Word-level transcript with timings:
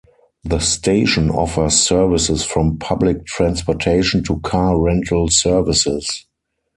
The 0.43 0.57
station 0.57 1.29
offers 1.29 1.75
services 1.79 2.43
from 2.43 2.79
public 2.79 3.23
transportation 3.27 4.23
to 4.23 4.39
car 4.39 4.79
rental 4.81 5.27
services. 5.27 6.25